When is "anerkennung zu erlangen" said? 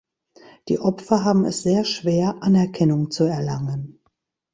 2.41-3.99